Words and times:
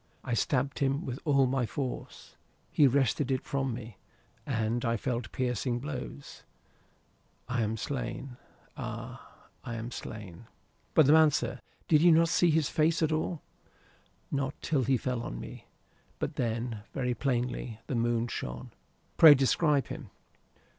I 0.23 0.33
stabbed 0.33 0.79
him 0.79 1.05
with 1.05 1.19
all 1.25 1.45
my 1.45 1.67
force. 1.67 2.35
He 2.71 2.87
wrested 2.87 3.29
it 3.29 3.43
from 3.45 3.71
me, 3.71 3.97
and 4.47 4.83
I 4.83 4.97
felt 4.97 5.31
piercing 5.31 5.77
blows. 5.77 6.41
I 7.47 7.61
am 7.61 7.77
slain. 7.77 8.37
Ay, 8.75 9.19
I 9.63 9.75
am 9.75 9.91
slain." 9.91 10.47
"But 10.95 11.05
the 11.05 11.13
man, 11.13 11.29
sir. 11.29 11.59
Did 11.87 12.01
you 12.01 12.11
not 12.11 12.29
see 12.29 12.49
his 12.49 12.67
face 12.67 13.03
at 13.03 13.11
all?" 13.11 13.43
"Not 14.31 14.59
till 14.63 14.85
he 14.85 14.97
fell 14.97 15.21
on 15.21 15.39
me. 15.39 15.67
But 16.17 16.35
then, 16.35 16.81
very 16.93 17.13
plainly. 17.13 17.79
The 17.85 17.93
moon 17.93 18.27
shone." 18.27 18.71
"Pray 19.17 19.35
describe 19.35 19.89
him." 19.89 20.09